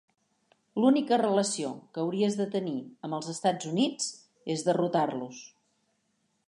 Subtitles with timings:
[0.83, 2.75] L'única relació que hauries de tenir
[3.09, 4.07] amb els Estats Units
[4.55, 5.45] és derrotar-los!